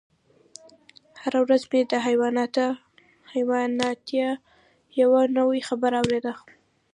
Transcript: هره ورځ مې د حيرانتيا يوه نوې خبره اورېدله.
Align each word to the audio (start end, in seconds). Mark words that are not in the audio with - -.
هره 1.21 1.39
ورځ 1.45 1.63
مې 1.71 1.81
د 1.91 1.93
حيرانتيا 3.31 4.29
يوه 5.01 5.19
نوې 5.37 5.59
خبره 5.67 5.95
اورېدله. 6.01 6.33